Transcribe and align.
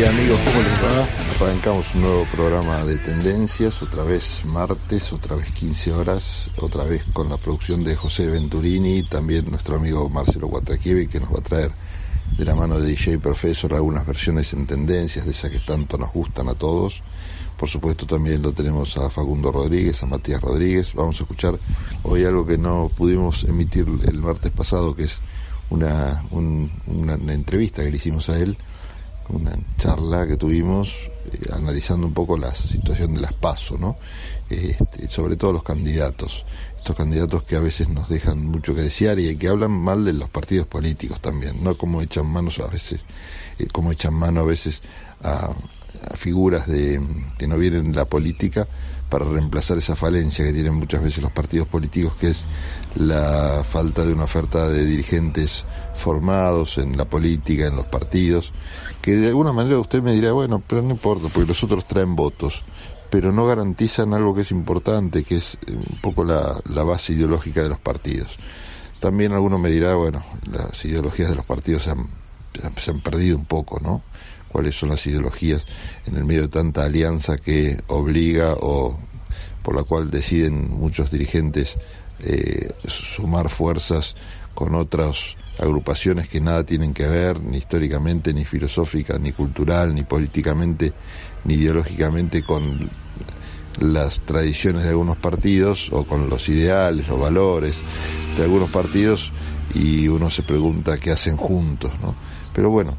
y 0.00 0.04
amigos, 0.04 0.40
¿cómo 0.46 0.62
les 0.62 0.82
va? 0.82 1.46
Arrancamos 1.46 1.94
un 1.94 2.00
nuevo 2.00 2.24
programa 2.32 2.84
de 2.84 2.96
tendencias, 2.96 3.82
otra 3.82 4.02
vez 4.02 4.46
martes, 4.46 5.12
otra 5.12 5.36
vez 5.36 5.52
15 5.52 5.92
horas, 5.92 6.48
otra 6.56 6.84
vez 6.84 7.04
con 7.12 7.28
la 7.28 7.36
producción 7.36 7.84
de 7.84 7.96
José 7.96 8.30
Venturini 8.30 8.98
y 8.98 9.02
también 9.02 9.50
nuestro 9.50 9.76
amigo 9.76 10.08
Marcelo 10.08 10.46
Guatraquivi 10.46 11.06
que 11.06 11.20
nos 11.20 11.30
va 11.30 11.40
a 11.40 11.42
traer 11.42 11.72
de 12.38 12.44
la 12.46 12.54
mano 12.54 12.80
de 12.80 12.88
DJ 12.88 13.18
Professor 13.18 13.74
algunas 13.74 14.06
versiones 14.06 14.50
en 14.54 14.66
tendencias 14.66 15.26
de 15.26 15.32
esas 15.32 15.50
que 15.50 15.58
tanto 15.58 15.98
nos 15.98 16.10
gustan 16.12 16.48
a 16.48 16.54
todos. 16.54 17.02
Por 17.58 17.68
supuesto 17.68 18.06
también 18.06 18.40
lo 18.40 18.52
tenemos 18.52 18.96
a 18.96 19.10
Facundo 19.10 19.52
Rodríguez, 19.52 20.02
a 20.02 20.06
Matías 20.06 20.40
Rodríguez. 20.40 20.94
Vamos 20.94 21.20
a 21.20 21.24
escuchar 21.24 21.58
hoy 22.04 22.24
algo 22.24 22.46
que 22.46 22.56
no 22.56 22.90
pudimos 22.96 23.44
emitir 23.44 23.86
el 24.06 24.18
martes 24.20 24.50
pasado, 24.50 24.96
que 24.96 25.04
es 25.04 25.20
una 25.68 26.22
entrevista 27.28 27.82
que 27.82 27.90
le 27.90 27.96
hicimos 27.98 28.30
a 28.30 28.38
él 28.38 28.56
una 29.32 29.56
charla 29.78 30.26
que 30.26 30.36
tuvimos 30.36 31.10
eh, 31.32 31.50
analizando 31.52 32.06
un 32.06 32.14
poco 32.14 32.36
la 32.36 32.54
situación 32.54 33.14
de 33.14 33.20
las 33.20 33.32
PASO, 33.32 33.78
¿no? 33.78 33.96
Este, 34.48 35.08
sobre 35.08 35.36
todo 35.36 35.52
los 35.52 35.62
candidatos, 35.62 36.44
estos 36.76 36.96
candidatos 36.96 37.44
que 37.44 37.56
a 37.56 37.60
veces 37.60 37.88
nos 37.88 38.08
dejan 38.08 38.46
mucho 38.46 38.74
que 38.74 38.82
desear 38.82 39.18
y 39.18 39.36
que 39.36 39.48
hablan 39.48 39.72
mal 39.72 40.04
de 40.04 40.12
los 40.12 40.28
partidos 40.28 40.66
políticos 40.66 41.20
también, 41.20 41.62
no 41.62 41.76
como 41.76 42.02
echan 42.02 42.26
manos 42.26 42.58
a 42.58 42.66
veces, 42.66 43.00
eh, 43.58 43.66
como 43.72 43.92
echan 43.92 44.14
mano 44.14 44.40
a 44.40 44.44
veces 44.44 44.82
a, 45.22 45.52
figuras 46.14 46.66
de, 46.66 47.00
que 47.38 47.46
no 47.46 47.56
vienen 47.56 47.92
de 47.92 47.96
la 47.96 48.04
política 48.04 48.66
para 49.10 49.24
reemplazar 49.24 49.76
esa 49.76 49.96
falencia 49.96 50.44
que 50.44 50.52
tienen 50.52 50.74
muchas 50.74 51.02
veces 51.02 51.20
los 51.20 51.32
partidos 51.32 51.66
políticos, 51.66 52.14
que 52.18 52.28
es 52.28 52.46
la 52.94 53.62
falta 53.64 54.06
de 54.06 54.12
una 54.12 54.24
oferta 54.24 54.68
de 54.68 54.86
dirigentes 54.86 55.66
formados 55.94 56.78
en 56.78 56.96
la 56.96 57.04
política, 57.04 57.66
en 57.66 57.76
los 57.76 57.86
partidos, 57.86 58.52
que 59.02 59.16
de 59.16 59.28
alguna 59.28 59.52
manera 59.52 59.78
usted 59.78 60.00
me 60.00 60.14
dirá, 60.14 60.32
bueno, 60.32 60.62
pero 60.64 60.80
no 60.80 60.92
importa, 60.92 61.28
porque 61.32 61.48
los 61.48 61.62
otros 61.64 61.86
traen 61.86 62.14
votos, 62.14 62.62
pero 63.10 63.32
no 63.32 63.44
garantizan 63.44 64.14
algo 64.14 64.34
que 64.34 64.42
es 64.42 64.52
importante, 64.52 65.24
que 65.24 65.36
es 65.36 65.58
eh, 65.66 65.72
un 65.72 65.98
poco 66.00 66.24
la, 66.24 66.62
base 66.84 67.12
ideológica 67.12 67.62
de 67.62 67.68
los 67.68 67.78
partidos. 67.78 68.38
También 69.00 69.32
alguno 69.32 69.58
me 69.58 69.70
dirá, 69.70 69.94
bueno, 69.96 70.24
las 70.50 70.84
ideologías 70.84 71.30
de 71.30 71.34
los 71.34 71.44
partidos 71.44 71.82
se 71.82 71.90
han, 71.90 72.06
se 72.76 72.90
han 72.90 73.00
perdido 73.00 73.36
un 73.36 73.46
poco, 73.46 73.80
¿no? 73.80 74.02
Cuáles 74.50 74.74
son 74.74 74.90
las 74.90 75.06
ideologías 75.06 75.64
en 76.06 76.16
el 76.16 76.24
medio 76.24 76.42
de 76.42 76.48
tanta 76.48 76.84
alianza 76.84 77.38
que 77.38 77.78
obliga 77.86 78.54
o 78.54 78.98
por 79.62 79.76
la 79.76 79.84
cual 79.84 80.10
deciden 80.10 80.70
muchos 80.70 81.10
dirigentes 81.10 81.76
eh, 82.20 82.68
sumar 82.86 83.48
fuerzas 83.48 84.14
con 84.54 84.74
otras 84.74 85.36
agrupaciones 85.58 86.28
que 86.28 86.40
nada 86.40 86.64
tienen 86.64 86.94
que 86.94 87.06
ver, 87.06 87.40
ni 87.40 87.58
históricamente, 87.58 88.32
ni 88.32 88.44
filosófica, 88.44 89.18
ni 89.18 89.32
cultural, 89.32 89.94
ni 89.94 90.04
políticamente, 90.04 90.92
ni 91.44 91.54
ideológicamente 91.54 92.42
con 92.42 92.90
las 93.78 94.20
tradiciones 94.20 94.84
de 94.84 94.90
algunos 94.90 95.16
partidos 95.16 95.90
o 95.92 96.04
con 96.04 96.28
los 96.28 96.48
ideales, 96.48 97.08
los 97.08 97.20
valores 97.20 97.80
de 98.36 98.42
algunos 98.42 98.70
partidos 98.70 99.32
y 99.74 100.08
uno 100.08 100.30
se 100.30 100.42
pregunta 100.42 100.98
qué 100.98 101.12
hacen 101.12 101.36
juntos, 101.36 101.92
¿no? 102.02 102.14
Pero 102.52 102.70
bueno, 102.70 102.96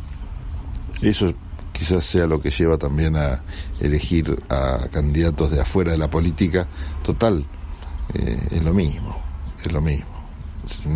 eso 1.02 1.34
quizás 1.72 2.06
sea 2.06 2.28
lo 2.28 2.42
que 2.42 2.52
lleva 2.52 2.78
también 2.78 3.16
a 3.16 3.42
elegir 3.80 4.44
a 4.50 4.88
candidatos 4.92 5.52
de 5.52 5.62
afuera 5.62 5.92
de 5.92 5.98
la 5.98 6.10
política. 6.10 6.68
Total, 7.04 7.46
eh, 8.14 8.48
es 8.52 8.62
lo 8.62 8.74
mismo, 8.74 9.20
es 9.64 9.72
lo 9.72 9.82
mismo. 9.82 10.12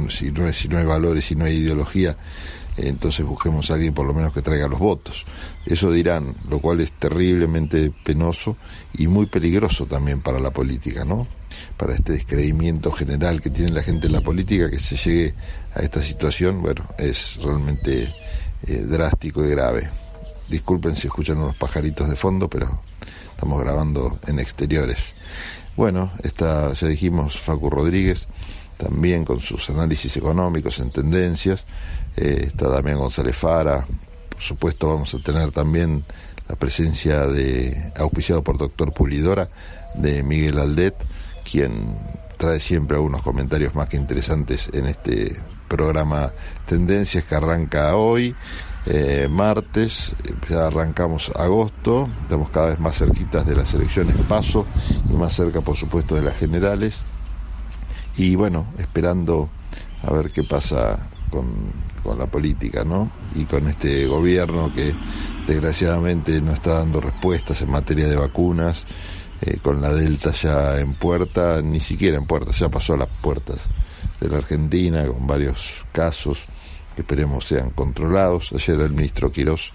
Si 0.10 0.32
no, 0.32 0.52
si 0.54 0.68
no 0.68 0.78
hay 0.78 0.86
valores, 0.86 1.26
si 1.26 1.36
no 1.36 1.46
hay 1.46 1.58
ideología, 1.58 2.16
entonces 2.78 3.26
busquemos 3.26 3.72
a 3.72 3.76
alguien 3.76 3.94
por 3.94 4.06
lo 4.06 4.14
menos 4.14 4.34
que 4.34 4.42
traiga 4.42 4.68
los 4.68 4.80
votos. 4.80 5.26
Eso 5.66 5.92
dirán, 5.92 6.36
lo 6.50 6.60
cual 6.60 6.82
es 6.82 6.92
terriblemente 6.92 7.92
penoso 8.04 8.58
y 8.94 9.08
muy 9.08 9.26
peligroso 9.26 9.86
también 9.86 10.22
para 10.22 10.40
la 10.40 10.52
política, 10.52 11.06
¿no? 11.06 11.28
Para 11.78 11.94
este 11.96 12.14
descreimiento 12.14 12.92
general 12.92 13.42
que 13.42 13.50
tiene 13.50 13.72
la 13.72 13.82
gente 13.82 14.08
en 14.08 14.14
la 14.14 14.22
política, 14.22 14.70
que 14.70 14.80
se 14.80 14.98
llegue 14.98 15.34
a 15.74 15.80
esta 15.80 16.02
situación, 16.02 16.62
bueno, 16.62 16.86
es 16.98 17.38
realmente 17.42 18.14
eh, 18.68 18.84
drástico 18.88 19.46
y 19.46 19.50
grave. 19.50 19.90
Disculpen 20.50 20.96
si 20.96 21.08
escuchan 21.08 21.38
unos 21.38 21.56
pajaritos 21.56 22.10
de 22.10 22.16
fondo, 22.16 22.50
pero 22.50 22.82
estamos 23.32 23.60
grabando 23.60 24.20
en 24.28 24.40
exteriores. 24.40 24.98
Bueno, 25.76 26.12
está, 26.24 26.74
ya 26.74 26.88
dijimos, 26.88 27.38
Facu 27.40 27.70
Rodríguez, 27.70 28.28
también 28.78 29.26
con 29.26 29.40
sus 29.40 29.70
análisis 29.70 30.16
económicos 30.18 30.80
en 30.80 30.92
tendencias. 30.92 31.64
Eh, 32.16 32.46
está 32.48 32.70
Damián 32.70 32.98
González 32.98 33.36
Fara. 33.36 33.86
Por 34.30 34.42
supuesto, 34.42 34.88
vamos 34.88 35.14
a 35.14 35.20
tener 35.20 35.52
también 35.52 36.06
la 36.48 36.56
presencia 36.56 37.28
de, 37.28 37.92
auspiciado 37.98 38.44
por 38.44 38.58
Doctor 38.58 38.94
Pulidora, 38.94 39.50
de 39.96 40.24
Miguel 40.24 40.60
Aldet, 40.60 40.96
quien 41.50 41.98
trae 42.38 42.60
siempre 42.60 42.98
algunos 42.98 43.22
comentarios 43.22 43.76
más 43.76 43.88
que 43.90 43.98
interesantes 43.98 44.70
en 44.74 44.88
este 44.88 45.38
programa 45.68 46.32
Tendencias 46.66 47.24
que 47.24 47.36
arranca 47.36 47.96
hoy, 47.96 48.36
eh, 48.88 49.28
martes, 49.30 50.16
ya 50.48 50.68
arrancamos 50.68 51.32
agosto, 51.36 52.08
estamos 52.22 52.50
cada 52.52 52.68
vez 52.68 52.80
más 52.80 52.98
cerquitas 52.98 53.46
de 53.46 53.56
las 53.56 53.74
elecciones 53.74 54.16
paso 54.30 54.66
y 55.10 55.14
más 55.14 55.34
cerca 55.34 55.62
por 55.62 55.76
supuesto 55.76 56.14
de 56.16 56.22
las 56.22 56.38
generales 56.38 56.96
y 58.16 58.36
bueno, 58.36 58.68
esperando 58.78 59.50
a 60.04 60.14
ver 60.14 60.32
qué 60.32 60.44
pasa 60.44 61.10
con, 61.32 61.86
la 62.18 62.28
política, 62.28 62.84
¿no? 62.84 63.10
Y 63.34 63.46
con 63.46 63.68
este 63.68 64.06
gobierno 64.06 64.72
que 64.76 64.94
desgraciadamente 65.48 66.40
no 66.40 66.54
está 66.54 66.76
dando 66.76 67.02
respuestas 67.02 67.64
en 67.64 67.72
materia 67.72 68.08
de 68.08 68.16
vacunas, 68.16 68.86
eh, 69.42 69.58
con 69.60 69.82
la 69.82 69.92
Delta 69.92 70.32
ya 70.32 70.80
en 70.80 70.94
puerta, 70.94 71.60
ni 71.64 71.80
siquiera 71.80 72.18
en 72.18 72.28
puerta, 72.28 72.52
ya 72.52 72.70
pasó 72.70 72.94
a 72.94 72.98
las 72.98 73.08
puertas 73.08 73.58
de 74.20 74.30
la 74.30 74.38
Argentina 74.38 75.06
con 75.08 75.28
varios 75.28 75.86
casos 75.92 76.46
que 76.96 77.02
esperemos 77.02 77.46
sean 77.46 77.72
controlados. 77.72 78.52
Ayer 78.54 78.80
el 78.80 78.92
ministro 78.92 79.32
Quirós 79.32 79.72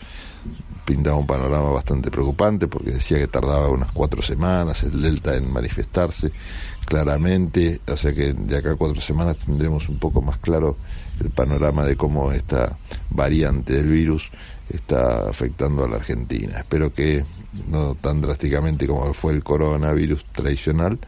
pintaba 0.85 1.17
un 1.17 1.27
panorama 1.27 1.71
bastante 1.71 2.11
preocupante 2.11 2.67
porque 2.67 2.93
decía 2.93 3.19
que 3.19 3.27
tardaba 3.29 3.69
unas 3.69 3.93
cuatro 3.93 4.23
semanas 4.23 4.83
el 4.83 5.03
Delta 5.03 5.37
en 5.37 5.53
manifestarse 5.53 6.33
claramente, 6.85 7.81
o 7.87 7.97
sea 7.97 8.13
que 8.13 8.33
de 8.33 8.57
acá 8.57 8.73
a 8.73 8.77
cuatro 8.77 9.01
semanas 9.01 9.37
tendremos 9.37 9.89
un 9.89 9.99
poco 9.99 10.23
más 10.23 10.39
claro 10.39 10.77
el 11.21 11.31
panorama 11.31 11.85
de 11.85 11.97
cómo 11.97 12.33
esta 12.33 12.79
variante 13.11 13.75
del 13.75 13.89
virus 13.89 14.31
está 14.69 15.29
afectando 15.29 15.85
a 15.85 15.89
la 15.89 15.97
Argentina. 15.97 16.59
Espero 16.59 16.93
que 16.93 17.25
no 17.69 17.95
tan 17.95 18.21
drásticamente 18.21 18.87
como 18.87 19.13
fue 19.13 19.33
el 19.35 19.43
coronavirus 19.43 20.25
tradicional, 20.33 20.99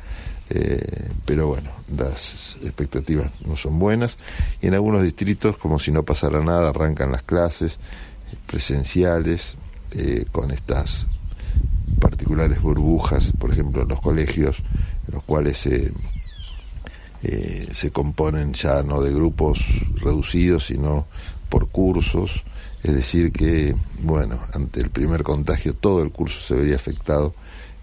eh, 0.55 1.11
pero 1.25 1.47
bueno, 1.47 1.71
las 1.97 2.57
expectativas 2.63 3.31
no 3.47 3.57
son 3.57 3.79
buenas. 3.79 4.19
Y 4.61 4.67
en 4.67 4.75
algunos 4.75 5.03
distritos, 5.03 5.57
como 5.57 5.79
si 5.79 5.91
no 5.91 6.03
pasara 6.03 6.41
nada, 6.43 6.69
arrancan 6.69 7.11
las 7.11 7.23
clases 7.23 7.79
presenciales 8.47 9.57
eh, 9.93 10.27
con 10.31 10.51
estas 10.51 11.07
particulares 12.01 12.61
burbujas, 12.61 13.33
por 13.39 13.51
ejemplo, 13.51 13.83
en 13.83 13.89
los 13.89 14.01
colegios, 14.01 14.59
en 15.09 15.15
los 15.15 15.23
cuales 15.23 15.59
se 15.59 15.93
eh, 17.23 17.69
se 17.73 17.93
componen 17.93 18.53
ya 18.53 18.83
no 18.83 19.01
de 19.01 19.13
grupos 19.13 19.61
reducidos, 20.01 20.67
sino 20.67 21.07
por 21.49 21.69
cursos, 21.69 22.43
es 22.82 22.94
decir 22.94 23.32
que, 23.32 23.76
bueno, 24.03 24.38
ante 24.53 24.81
el 24.81 24.91
primer 24.91 25.22
contagio 25.22 25.75
todo 25.75 26.03
el 26.03 26.10
curso 26.10 26.41
se 26.41 26.54
vería 26.54 26.76
afectado 26.76 27.34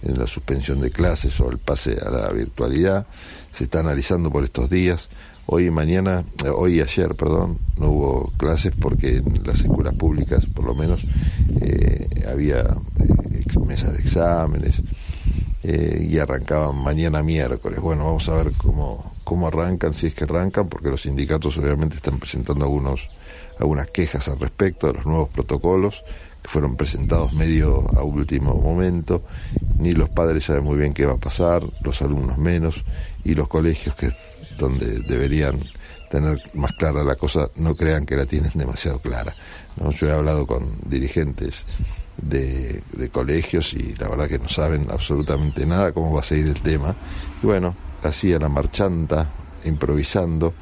en 0.03 0.17
la 0.17 0.27
suspensión 0.27 0.81
de 0.81 0.91
clases 0.91 1.39
o 1.39 1.49
el 1.49 1.57
pase 1.57 1.97
a 2.05 2.09
la 2.09 2.29
virtualidad. 2.29 3.05
Se 3.53 3.65
está 3.65 3.79
analizando 3.79 4.31
por 4.31 4.43
estos 4.43 4.69
días. 4.69 5.09
Hoy 5.45 5.65
y 5.65 5.71
mañana, 5.71 6.25
eh, 6.45 6.49
hoy 6.49 6.75
y 6.77 6.81
ayer, 6.81 7.15
perdón, 7.15 7.57
no 7.77 7.89
hubo 7.89 8.31
clases 8.37 8.71
porque 8.79 9.17
en 9.17 9.41
las 9.43 9.61
escuelas 9.61 9.95
públicas, 9.95 10.45
por 10.45 10.65
lo 10.65 10.75
menos, 10.75 11.03
eh, 11.61 12.07
había 12.29 12.59
eh, 12.99 13.59
mesas 13.65 13.93
de 13.93 14.03
exámenes 14.03 14.81
y 15.61 16.17
arrancaban 16.17 16.77
mañana 16.77 17.21
miércoles. 17.21 17.79
Bueno, 17.79 18.05
vamos 18.05 18.27
a 18.29 18.35
ver 18.35 18.53
cómo, 18.57 19.13
cómo 19.23 19.47
arrancan, 19.47 19.93
si 19.93 20.07
es 20.07 20.13
que 20.13 20.23
arrancan, 20.23 20.67
porque 20.67 20.89
los 20.89 21.01
sindicatos 21.01 21.57
obviamente 21.57 21.97
están 21.97 22.17
presentando 22.17 22.63
algunos, 22.65 23.07
algunas 23.59 23.87
quejas 23.87 24.27
al 24.27 24.39
respecto 24.39 24.87
de 24.87 24.93
los 24.93 25.05
nuevos 25.05 25.29
protocolos 25.29 26.03
que 26.41 26.49
fueron 26.49 26.75
presentados 26.77 27.33
medio 27.33 27.87
a 27.97 28.03
último 28.03 28.55
momento, 28.55 29.23
ni 29.77 29.91
los 29.91 30.09
padres 30.09 30.45
saben 30.45 30.63
muy 30.63 30.77
bien 30.77 30.93
qué 30.93 31.05
va 31.05 31.13
a 31.13 31.17
pasar, 31.17 31.63
los 31.83 32.01
alumnos 32.01 32.37
menos, 32.37 32.83
y 33.23 33.35
los 33.35 33.47
colegios 33.47 33.95
que 33.95 34.11
donde 34.57 34.99
deberían 34.99 35.59
tener 36.09 36.41
más 36.53 36.73
clara 36.73 37.03
la 37.03 37.15
cosa, 37.15 37.49
no 37.55 37.75
crean 37.75 38.05
que 38.05 38.15
la 38.15 38.25
tienen 38.25 38.51
demasiado 38.55 38.99
clara. 38.99 39.35
Yo 39.91 40.07
he 40.07 40.11
hablado 40.11 40.45
con 40.45 40.77
dirigentes 40.85 41.63
de, 42.17 42.81
colegios 43.11 43.73
y 43.73 43.95
la 43.95 44.09
verdad 44.09 44.27
que 44.27 44.39
no 44.39 44.49
saben 44.49 44.87
absolutamente 44.89 45.65
nada 45.65 45.93
cómo 45.93 46.13
va 46.13 46.21
a 46.21 46.23
seguir 46.23 46.47
el 46.47 46.61
tema. 46.61 46.95
Y 47.41 47.45
bueno, 47.45 47.75
así 48.03 48.33
a 48.33 48.39
la 48.39 48.49
marchanta, 48.49 49.29
improvisando, 49.65 50.53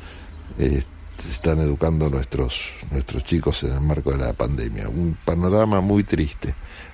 eh, 0.59 0.83
se 1.17 1.31
están 1.31 1.59
educando 1.59 2.09
nuestros, 2.09 2.61
nuestros 2.91 3.23
chicos 3.23 3.63
en 3.63 3.73
el 3.73 3.81
marco 3.81 4.11
de 4.11 4.17
la 4.17 4.33
pandemia. 4.33 4.87
Un 4.89 5.17
panorama 5.23 5.81
muy 5.81 6.03
triste, 6.03 6.53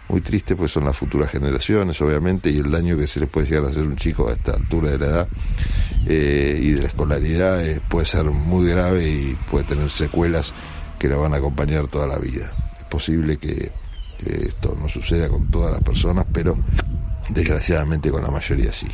muy 0.10 0.22
triste 0.22 0.56
pues 0.56 0.72
son 0.72 0.86
las 0.86 0.98
futuras 0.98 1.30
generaciones 1.30 2.02
obviamente 2.02 2.50
y 2.50 2.58
el 2.58 2.72
daño 2.72 2.98
que 2.98 3.08
se 3.08 3.20
le 3.20 3.28
puede 3.28 3.48
llegar 3.48 3.66
a 3.66 3.70
hacer 3.70 3.84
un 3.84 3.96
chico 3.96 4.30
a 4.30 4.34
esta 4.34 4.54
altura 4.54 4.92
de 4.92 5.00
la 5.00 5.06
edad 5.06 5.28
eh, 6.08 6.60
y 6.62 6.72
de 6.72 6.82
la 6.82 6.88
escolaridad 6.88 7.66
eh, 7.66 7.82
puede 7.88 8.06
ser 8.06 8.26
muy 8.26 8.68
grave 8.70 9.08
y 9.08 9.38
puede 9.50 9.66
tener 9.66 9.90
secuelas 9.90 10.54
que 11.00 11.08
la 11.08 11.18
van 11.18 11.34
a 11.34 11.38
acompañar 11.38 11.88
toda 11.88 12.08
la 12.08 12.18
vida. 12.18 12.54
Es 12.78 12.84
posible 12.86 13.38
que, 13.38 13.72
esto 14.26 14.76
no 14.80 14.88
suceda 14.88 15.30
con 15.30 15.48
todas 15.48 15.72
las 15.72 15.84
personas, 15.84 16.26
pero 16.32 16.58
desgraciadamente 17.30 18.12
con 18.12 18.24
la 18.24 18.32
mayoría 18.32 18.72
sí. 18.72 18.88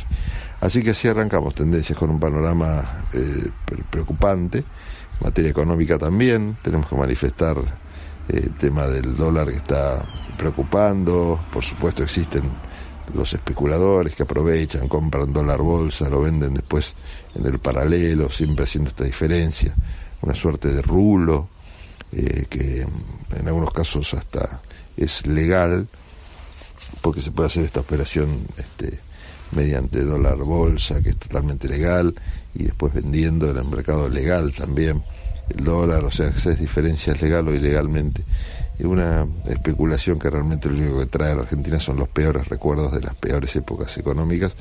Así 0.60 0.82
que 0.82 0.90
así 0.90 1.08
arrancamos 1.08 1.54
tendencias 1.54 1.98
con 1.98 2.10
un 2.10 2.20
panorama 2.20 3.04
eh, 3.12 3.50
preocupante 3.90 4.64
materia 5.20 5.50
económica 5.50 5.98
también, 5.98 6.56
tenemos 6.62 6.88
que 6.88 6.96
manifestar 6.96 7.58
eh, 8.28 8.42
el 8.44 8.54
tema 8.54 8.86
del 8.86 9.16
dólar 9.16 9.48
que 9.48 9.56
está 9.56 10.04
preocupando, 10.36 11.40
por 11.52 11.62
supuesto 11.62 12.02
existen 12.02 12.42
los 13.14 13.32
especuladores 13.34 14.14
que 14.14 14.22
aprovechan, 14.22 14.88
compran 14.88 15.32
dólar 15.32 15.60
bolsa, 15.60 16.08
lo 16.08 16.22
venden 16.22 16.54
después 16.54 16.94
en 17.34 17.44
el 17.44 17.58
paralelo, 17.58 18.30
siempre 18.30 18.64
haciendo 18.64 18.90
esta 18.90 19.04
diferencia, 19.04 19.74
una 20.22 20.34
suerte 20.34 20.68
de 20.68 20.80
rulo, 20.80 21.48
eh, 22.12 22.46
que 22.48 22.86
en 23.36 23.46
algunos 23.46 23.72
casos 23.72 24.12
hasta 24.14 24.60
es 24.96 25.26
legal, 25.26 25.88
porque 27.00 27.20
se 27.20 27.30
puede 27.30 27.48
hacer 27.48 27.64
esta 27.64 27.80
operación 27.80 28.46
este, 28.56 28.98
mediante 29.52 30.02
dólar 30.02 30.38
bolsa, 30.38 31.02
que 31.02 31.10
es 31.10 31.16
totalmente 31.16 31.68
legal, 31.68 32.14
y 32.54 32.64
después 32.64 32.92
vendiendo 32.92 33.50
en 33.50 33.56
el 33.56 33.64
mercado 33.64 34.08
legal 34.08 34.52
también 34.52 35.02
el 35.48 35.64
dólar, 35.64 36.04
o 36.04 36.10
sea, 36.10 36.28
esas 36.28 36.58
diferencias 36.58 37.20
legal 37.20 37.48
o 37.48 37.54
ilegalmente. 37.54 38.24
Y 38.78 38.84
una 38.84 39.26
especulación 39.46 40.18
que 40.18 40.30
realmente 40.30 40.68
lo 40.68 40.78
único 40.78 41.00
que 41.00 41.06
trae 41.06 41.32
a 41.32 41.34
la 41.34 41.42
Argentina 41.42 41.78
son 41.78 41.96
los 41.96 42.08
peores 42.08 42.48
recuerdos 42.48 42.92
de 42.92 43.00
las 43.00 43.14
peores 43.14 43.54
épocas 43.56 43.96
económicas, 43.98 44.52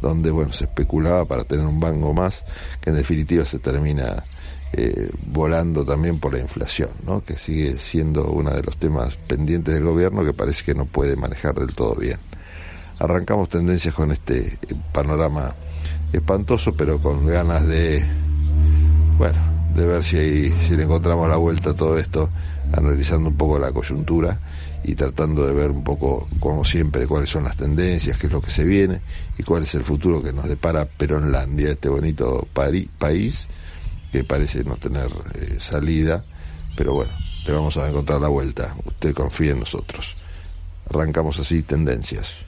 donde, 0.00 0.30
bueno, 0.30 0.52
se 0.52 0.64
especulaba 0.64 1.24
para 1.26 1.44
tener 1.44 1.66
un 1.66 1.78
banco 1.78 2.12
más, 2.12 2.44
que 2.80 2.90
en 2.90 2.96
definitiva 2.96 3.44
se 3.44 3.58
termina 3.58 4.24
eh, 4.72 5.10
volando 5.26 5.84
también 5.84 6.18
por 6.18 6.32
la 6.32 6.40
inflación, 6.40 6.90
¿no? 7.06 7.24
que 7.24 7.36
sigue 7.36 7.78
siendo 7.78 8.30
uno 8.30 8.50
de 8.50 8.62
los 8.62 8.76
temas 8.76 9.16
pendientes 9.16 9.74
del 9.74 9.84
gobierno 9.84 10.24
que 10.24 10.32
parece 10.32 10.64
que 10.64 10.74
no 10.74 10.84
puede 10.84 11.16
manejar 11.16 11.54
del 11.54 11.74
todo 11.74 11.94
bien 11.94 12.18
arrancamos 12.98 13.48
tendencias 13.48 13.94
con 13.94 14.10
este 14.10 14.58
panorama 14.92 15.54
espantoso, 16.12 16.74
pero 16.76 16.98
con 16.98 17.26
ganas 17.26 17.66
de, 17.66 18.04
bueno, 19.16 19.38
de 19.74 19.86
ver 19.86 20.02
si, 20.02 20.50
si 20.66 20.76
le 20.76 20.84
encontramos 20.84 21.28
la 21.28 21.36
vuelta 21.36 21.70
a 21.70 21.74
todo 21.74 21.98
esto, 21.98 22.30
analizando 22.72 23.28
un 23.28 23.36
poco 23.36 23.58
la 23.58 23.72
coyuntura 23.72 24.38
y 24.84 24.94
tratando 24.94 25.46
de 25.46 25.52
ver 25.52 25.70
un 25.70 25.84
poco, 25.84 26.28
como 26.40 26.64
siempre, 26.64 27.06
cuáles 27.06 27.30
son 27.30 27.44
las 27.44 27.56
tendencias, 27.56 28.18
qué 28.18 28.26
es 28.26 28.32
lo 28.32 28.40
que 28.40 28.50
se 28.50 28.64
viene 28.64 29.00
y 29.36 29.42
cuál 29.42 29.62
es 29.62 29.74
el 29.74 29.84
futuro 29.84 30.22
que 30.22 30.32
nos 30.32 30.48
depara 30.48 30.84
Peronlandia, 30.84 31.70
este 31.70 31.88
bonito 31.88 32.46
país 32.52 33.48
que 34.12 34.24
parece 34.24 34.64
no 34.64 34.76
tener 34.76 35.10
eh, 35.34 35.56
salida, 35.58 36.24
pero 36.76 36.94
bueno, 36.94 37.12
le 37.46 37.52
vamos 37.52 37.76
a 37.76 37.88
encontrar 37.88 38.20
la 38.20 38.28
vuelta. 38.28 38.76
Usted 38.84 39.14
confía 39.14 39.52
en 39.52 39.60
nosotros. 39.60 40.16
Arrancamos 40.88 41.38
así 41.38 41.62
tendencias. 41.62 42.47